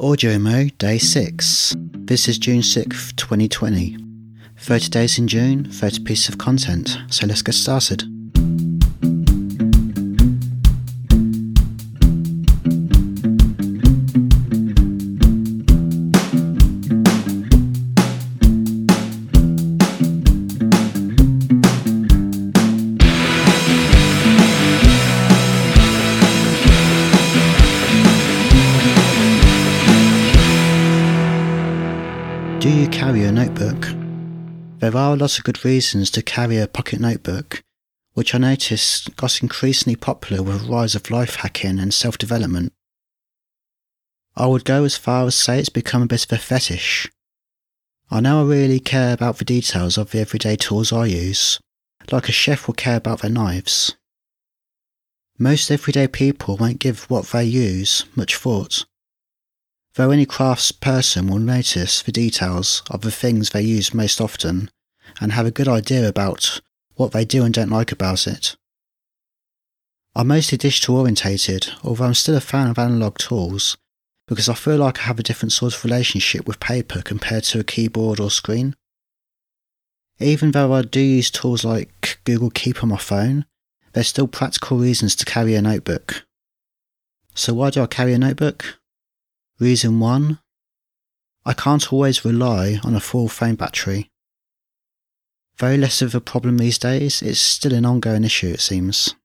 Audio 0.00 0.38
Mode 0.38 0.78
Day 0.78 0.96
6. 0.96 1.74
This 1.76 2.28
is 2.28 2.38
June 2.38 2.60
6th, 2.60 3.16
2020. 3.16 3.96
30 4.56 4.90
days 4.90 5.18
in 5.18 5.26
June, 5.26 5.64
30 5.64 6.04
pieces 6.04 6.28
of 6.28 6.38
content, 6.38 6.96
so 7.10 7.26
let's 7.26 7.42
get 7.42 7.56
started. 7.56 8.04
Do 32.60 32.68
you 32.68 32.88
carry 32.88 33.22
a 33.22 33.30
notebook? 33.30 33.86
There 34.80 34.96
are 34.96 35.12
a 35.12 35.16
lot 35.16 35.38
of 35.38 35.44
good 35.44 35.64
reasons 35.64 36.10
to 36.10 36.22
carry 36.22 36.58
a 36.58 36.66
pocket 36.66 36.98
notebook, 36.98 37.62
which 38.14 38.34
I 38.34 38.38
noticed 38.38 39.14
got 39.14 39.40
increasingly 39.40 39.94
popular 39.94 40.42
with 40.42 40.62
the 40.62 40.68
rise 40.72 40.96
of 40.96 41.08
life 41.08 41.36
hacking 41.36 41.78
and 41.78 41.94
self 41.94 42.18
development. 42.18 42.72
I 44.34 44.46
would 44.46 44.64
go 44.64 44.82
as 44.82 44.96
far 44.96 45.24
as 45.26 45.36
say 45.36 45.60
it's 45.60 45.68
become 45.68 46.02
a 46.02 46.08
bit 46.08 46.24
of 46.24 46.32
a 46.32 46.36
fetish. 46.36 47.08
I 48.10 48.18
now 48.18 48.42
really 48.42 48.80
care 48.80 49.12
about 49.12 49.38
the 49.38 49.44
details 49.44 49.96
of 49.96 50.10
the 50.10 50.18
everyday 50.18 50.56
tools 50.56 50.92
I 50.92 51.06
use, 51.06 51.60
like 52.10 52.28
a 52.28 52.32
chef 52.32 52.66
will 52.66 52.74
care 52.74 52.96
about 52.96 53.20
their 53.20 53.30
knives. 53.30 53.94
Most 55.38 55.70
everyday 55.70 56.08
people 56.08 56.56
won't 56.56 56.80
give 56.80 57.08
what 57.08 57.26
they 57.26 57.44
use 57.44 58.04
much 58.16 58.34
thought 58.34 58.84
though 59.98 60.12
any 60.12 60.24
crafts 60.24 60.70
person 60.70 61.26
will 61.26 61.40
notice 61.40 62.02
the 62.02 62.12
details 62.12 62.84
of 62.88 63.00
the 63.00 63.10
things 63.10 63.50
they 63.50 63.62
use 63.62 63.92
most 63.92 64.20
often 64.20 64.70
and 65.20 65.32
have 65.32 65.44
a 65.44 65.50
good 65.50 65.66
idea 65.66 66.08
about 66.08 66.60
what 66.94 67.10
they 67.10 67.24
do 67.24 67.44
and 67.44 67.52
don't 67.52 67.68
like 67.68 67.90
about 67.90 68.28
it. 68.28 68.54
I'm 70.14 70.28
mostly 70.28 70.56
digital 70.56 70.98
orientated, 70.98 71.72
although 71.82 72.04
I'm 72.04 72.14
still 72.14 72.36
a 72.36 72.40
fan 72.40 72.68
of 72.70 72.78
analog 72.78 73.18
tools 73.18 73.76
because 74.28 74.48
I 74.48 74.54
feel 74.54 74.76
like 74.76 75.00
I 75.00 75.02
have 75.02 75.18
a 75.18 75.24
different 75.24 75.50
sort 75.50 75.74
of 75.74 75.84
relationship 75.84 76.46
with 76.46 76.60
paper 76.60 77.02
compared 77.02 77.42
to 77.44 77.58
a 77.58 77.64
keyboard 77.64 78.20
or 78.20 78.30
screen. 78.30 78.76
Even 80.20 80.52
though 80.52 80.74
I 80.74 80.82
do 80.82 81.00
use 81.00 81.28
tools 81.28 81.64
like 81.64 82.20
Google 82.22 82.50
Keep 82.50 82.84
on 82.84 82.90
my 82.90 82.98
phone, 82.98 83.46
there's 83.94 84.06
still 84.06 84.28
practical 84.28 84.78
reasons 84.78 85.16
to 85.16 85.24
carry 85.24 85.56
a 85.56 85.62
notebook. 85.62 86.24
So 87.34 87.52
why 87.52 87.70
do 87.70 87.82
I 87.82 87.86
carry 87.86 88.14
a 88.14 88.18
notebook? 88.18 88.78
Reason 89.60 89.98
1 89.98 90.38
I 91.44 91.52
can't 91.52 91.92
always 91.92 92.24
rely 92.24 92.78
on 92.84 92.94
a 92.94 93.00
full 93.00 93.26
phone 93.26 93.56
battery. 93.56 94.08
Very 95.56 95.76
less 95.76 96.00
of 96.00 96.14
a 96.14 96.20
problem 96.20 96.58
these 96.58 96.78
days, 96.78 97.22
it's 97.22 97.40
still 97.40 97.74
an 97.74 97.84
ongoing 97.84 98.22
issue, 98.22 98.50
it 98.50 98.60
seems. 98.60 99.16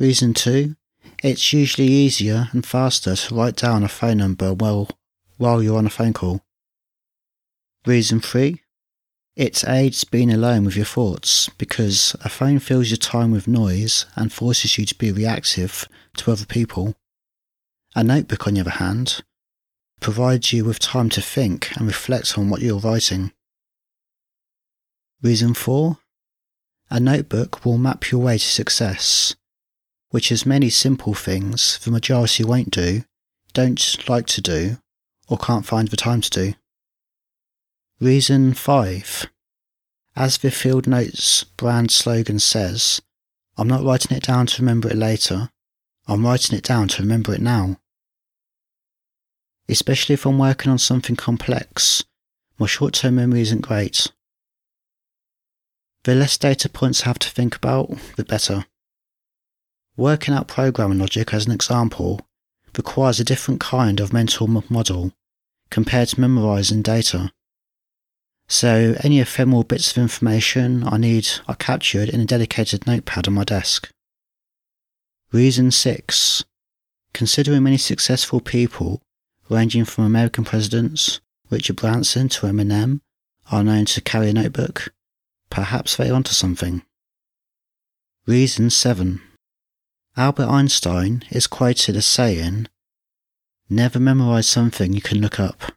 Reason 0.00 0.34
2 0.34 0.74
It's 1.22 1.52
usually 1.52 1.86
easier 1.86 2.48
and 2.50 2.66
faster 2.66 3.14
to 3.14 3.34
write 3.36 3.54
down 3.54 3.84
a 3.84 3.88
phone 3.88 4.16
number 4.16 4.52
while, 4.52 4.88
while 5.36 5.62
you're 5.62 5.78
on 5.78 5.86
a 5.86 5.90
phone 5.90 6.12
call. 6.12 6.40
Reason 7.86 8.18
3 8.18 8.60
It 9.36 9.62
aids 9.68 10.02
being 10.02 10.32
alone 10.32 10.64
with 10.64 10.74
your 10.74 10.84
thoughts 10.84 11.48
because 11.50 12.16
a 12.24 12.28
phone 12.28 12.58
fills 12.58 12.90
your 12.90 12.96
time 12.96 13.30
with 13.30 13.46
noise 13.46 14.06
and 14.16 14.32
forces 14.32 14.76
you 14.76 14.84
to 14.86 14.94
be 14.96 15.12
reactive 15.12 15.86
to 16.16 16.32
other 16.32 16.46
people. 16.46 16.96
A 17.98 18.04
notebook, 18.04 18.46
on 18.46 18.54
the 18.54 18.60
other 18.60 18.70
hand, 18.70 19.24
provides 19.98 20.52
you 20.52 20.64
with 20.64 20.78
time 20.78 21.08
to 21.08 21.20
think 21.20 21.76
and 21.76 21.84
reflect 21.84 22.38
on 22.38 22.48
what 22.48 22.60
you're 22.60 22.78
writing. 22.78 23.32
Reason 25.20 25.52
4 25.52 25.98
A 26.90 27.00
notebook 27.00 27.64
will 27.64 27.76
map 27.76 28.12
your 28.12 28.20
way 28.20 28.38
to 28.38 28.44
success, 28.44 29.34
which 30.10 30.30
is 30.30 30.46
many 30.46 30.70
simple 30.70 31.12
things 31.12 31.80
the 31.80 31.90
majority 31.90 32.44
won't 32.44 32.70
do, 32.70 33.02
don't 33.52 34.08
like 34.08 34.26
to 34.26 34.40
do, 34.40 34.76
or 35.26 35.36
can't 35.36 35.66
find 35.66 35.88
the 35.88 35.96
time 35.96 36.20
to 36.20 36.30
do. 36.30 36.54
Reason 37.98 38.54
5 38.54 39.26
As 40.14 40.38
the 40.38 40.52
Field 40.52 40.86
Notes 40.86 41.42
brand 41.42 41.90
slogan 41.90 42.38
says, 42.38 43.02
I'm 43.56 43.66
not 43.66 43.82
writing 43.82 44.16
it 44.16 44.22
down 44.22 44.46
to 44.46 44.62
remember 44.62 44.88
it 44.88 44.96
later, 44.96 45.50
I'm 46.06 46.24
writing 46.24 46.56
it 46.56 46.62
down 46.62 46.86
to 46.86 47.02
remember 47.02 47.34
it 47.34 47.40
now 47.40 47.80
especially 49.68 50.14
if 50.14 50.24
I'm 50.24 50.38
working 50.38 50.70
on 50.70 50.78
something 50.78 51.16
complex. 51.16 52.04
My 52.58 52.66
short 52.66 52.94
term 52.94 53.16
memory 53.16 53.42
isn't 53.42 53.60
great. 53.60 54.10
The 56.04 56.14
less 56.14 56.38
data 56.38 56.68
points 56.68 57.02
I 57.02 57.06
have 57.06 57.18
to 57.20 57.30
think 57.30 57.56
about, 57.56 57.90
the 58.16 58.24
better. 58.24 58.64
Working 59.96 60.34
out 60.34 60.48
programming 60.48 60.98
logic, 60.98 61.34
as 61.34 61.46
an 61.46 61.52
example, 61.52 62.20
requires 62.76 63.18
a 63.18 63.24
different 63.24 63.60
kind 63.60 64.00
of 64.00 64.12
mental 64.12 64.46
model 64.46 65.12
compared 65.70 66.08
to 66.08 66.20
memorizing 66.20 66.82
data. 66.82 67.32
So, 68.48 68.96
any 69.00 69.20
ephemeral 69.20 69.64
bits 69.64 69.90
of 69.90 69.98
information 69.98 70.84
I 70.86 70.96
need 70.96 71.28
are 71.46 71.56
captured 71.56 72.08
in 72.08 72.20
a 72.20 72.24
dedicated 72.24 72.86
notepad 72.86 73.28
on 73.28 73.34
my 73.34 73.44
desk. 73.44 73.90
Reason 75.32 75.70
6. 75.70 76.44
Considering 77.12 77.64
many 77.64 77.76
successful 77.76 78.40
people 78.40 79.02
ranging 79.48 79.84
from 79.84 80.04
American 80.04 80.44
presidents, 80.44 81.20
Richard 81.50 81.76
Branson 81.76 82.28
to 82.30 82.46
Eminem, 82.46 83.00
are 83.50 83.64
known 83.64 83.86
to 83.86 84.00
carry 84.00 84.30
a 84.30 84.32
notebook. 84.32 84.92
Perhaps 85.50 85.96
they're 85.96 86.14
onto 86.14 86.32
something. 86.32 86.82
Reason 88.26 88.68
7. 88.68 89.22
Albert 90.16 90.48
Einstein 90.48 91.22
is 91.30 91.46
quoted 91.46 91.96
as 91.96 92.04
saying, 92.04 92.66
Never 93.70 93.98
memorize 93.98 94.48
something 94.48 94.92
you 94.92 95.00
can 95.00 95.20
look 95.20 95.38
up. 95.38 95.72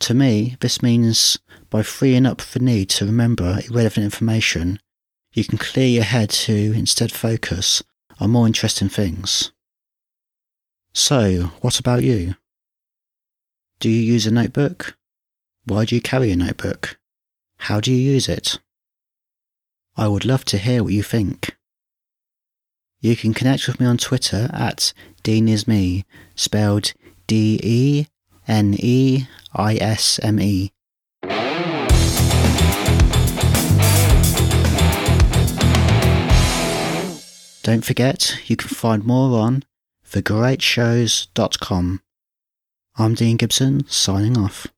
To 0.00 0.14
me, 0.14 0.56
this 0.60 0.82
means 0.82 1.38
by 1.70 1.82
freeing 1.82 2.26
up 2.26 2.38
the 2.38 2.60
need 2.60 2.90
to 2.90 3.06
remember 3.06 3.60
irrelevant 3.68 4.04
information, 4.04 4.78
you 5.32 5.44
can 5.44 5.58
clear 5.58 5.88
your 5.88 6.04
head 6.04 6.30
to 6.30 6.52
instead 6.52 7.10
focus 7.12 7.82
on 8.20 8.30
more 8.30 8.46
interesting 8.46 8.88
things. 8.88 9.52
So, 10.96 11.50
what 11.60 11.80
about 11.80 12.04
you? 12.04 12.36
Do 13.80 13.90
you 13.90 14.00
use 14.00 14.28
a 14.28 14.30
notebook? 14.30 14.96
Why 15.64 15.84
do 15.84 15.96
you 15.96 16.00
carry 16.00 16.30
a 16.30 16.36
notebook? 16.36 16.98
How 17.58 17.80
do 17.80 17.92
you 17.92 18.12
use 18.12 18.28
it? 18.28 18.60
I 19.96 20.06
would 20.06 20.24
love 20.24 20.44
to 20.46 20.56
hear 20.56 20.84
what 20.84 20.92
you 20.92 21.02
think. 21.02 21.56
You 23.00 23.16
can 23.16 23.34
connect 23.34 23.66
with 23.66 23.80
me 23.80 23.86
on 23.86 23.98
Twitter 23.98 24.48
at 24.52 24.92
Denisme, 25.24 26.04
spelled 26.36 26.92
D 27.26 27.58
E 27.60 28.06
N 28.46 28.76
E 28.78 29.26
I 29.52 29.74
S 29.74 30.20
M 30.22 30.38
E. 30.38 30.70
Don't 37.64 37.84
forget, 37.84 38.38
you 38.46 38.54
can 38.54 38.68
find 38.68 39.04
more 39.04 39.40
on 39.40 39.64
thegreatshows.com. 40.14 42.00
I'm 42.96 43.14
Dean 43.14 43.36
Gibson, 43.36 43.84
signing 43.88 44.38
off. 44.38 44.68